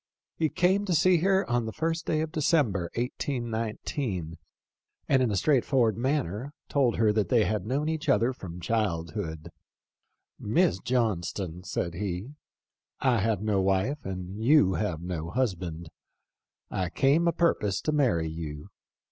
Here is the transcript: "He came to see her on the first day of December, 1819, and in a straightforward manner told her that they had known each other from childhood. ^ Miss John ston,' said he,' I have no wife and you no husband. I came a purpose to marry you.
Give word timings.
"He 0.35 0.49
came 0.49 0.83
to 0.85 0.95
see 0.95 1.17
her 1.19 1.47
on 1.47 1.67
the 1.67 1.71
first 1.71 2.07
day 2.07 2.21
of 2.21 2.31
December, 2.31 2.89
1819, 2.95 4.39
and 5.07 5.21
in 5.21 5.29
a 5.29 5.35
straightforward 5.35 5.95
manner 5.95 6.55
told 6.69 6.95
her 6.95 7.13
that 7.13 7.29
they 7.29 7.43
had 7.45 7.67
known 7.67 7.87
each 7.87 8.09
other 8.09 8.33
from 8.33 8.59
childhood. 8.59 9.43
^ 9.51 9.51
Miss 10.39 10.79
John 10.79 11.21
ston,' 11.21 11.63
said 11.65 11.93
he,' 11.93 12.31
I 12.99 13.19
have 13.19 13.43
no 13.43 13.61
wife 13.61 14.03
and 14.03 14.43
you 14.43 14.75
no 15.01 15.29
husband. 15.29 15.91
I 16.71 16.89
came 16.89 17.27
a 17.27 17.31
purpose 17.31 17.79
to 17.81 17.91
marry 17.91 18.27
you. 18.27 18.71